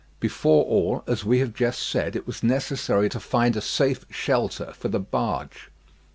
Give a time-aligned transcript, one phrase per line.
[0.19, 4.73] Before all, as we have just said, it was necessary to find a safe shelter
[4.75, 5.69] for the barge.